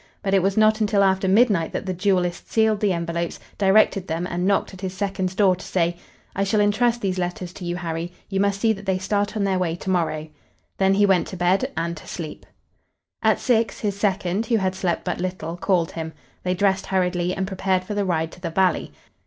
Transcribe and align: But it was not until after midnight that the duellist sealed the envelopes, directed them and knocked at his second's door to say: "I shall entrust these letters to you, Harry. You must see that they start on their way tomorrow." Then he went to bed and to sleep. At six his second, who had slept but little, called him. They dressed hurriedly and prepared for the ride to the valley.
But 0.23 0.33
it 0.33 0.41
was 0.41 0.57
not 0.57 0.81
until 0.81 1.03
after 1.03 1.27
midnight 1.27 1.73
that 1.73 1.85
the 1.85 1.93
duellist 1.93 2.51
sealed 2.51 2.79
the 2.79 2.91
envelopes, 2.91 3.39
directed 3.59 4.07
them 4.07 4.25
and 4.25 4.47
knocked 4.47 4.73
at 4.73 4.81
his 4.81 4.95
second's 4.95 5.35
door 5.35 5.55
to 5.55 5.63
say: 5.63 5.95
"I 6.35 6.43
shall 6.43 6.59
entrust 6.59 7.01
these 7.01 7.19
letters 7.19 7.53
to 7.53 7.65
you, 7.65 7.75
Harry. 7.75 8.11
You 8.27 8.39
must 8.39 8.59
see 8.59 8.73
that 8.73 8.87
they 8.87 8.97
start 8.97 9.37
on 9.37 9.43
their 9.43 9.59
way 9.59 9.75
tomorrow." 9.75 10.27
Then 10.79 10.95
he 10.95 11.05
went 11.05 11.27
to 11.27 11.37
bed 11.37 11.71
and 11.77 11.95
to 11.97 12.07
sleep. 12.07 12.47
At 13.21 13.39
six 13.39 13.81
his 13.81 13.95
second, 13.95 14.47
who 14.47 14.57
had 14.57 14.73
slept 14.73 15.05
but 15.05 15.19
little, 15.21 15.55
called 15.55 15.91
him. 15.91 16.13
They 16.41 16.55
dressed 16.55 16.87
hurriedly 16.87 17.35
and 17.35 17.45
prepared 17.45 17.83
for 17.83 17.93
the 17.93 18.03
ride 18.03 18.31
to 18.31 18.41
the 18.41 18.49
valley. 18.49 18.91